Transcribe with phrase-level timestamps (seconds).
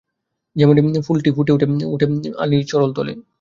[0.55, 1.51] যেমনি ফুলটি ফুটে
[1.55, 1.65] ওঠে
[2.39, 3.13] আনি চরণতলে।